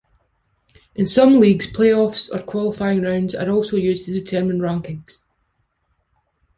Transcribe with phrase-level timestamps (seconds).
[0.95, 5.17] In some leagues, playoffs or qualifying rounds are also used to determine rankings.